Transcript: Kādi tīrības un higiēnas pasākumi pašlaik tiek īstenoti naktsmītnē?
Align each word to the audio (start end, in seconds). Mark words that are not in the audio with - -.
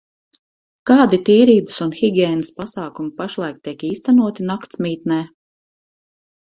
Kādi 0.91 1.19
tīrības 1.27 1.77
un 1.87 1.93
higiēnas 2.01 2.51
pasākumi 2.63 3.15
pašlaik 3.21 3.63
tiek 3.69 3.87
īstenoti 3.93 4.51
naktsmītnē? 4.53 5.25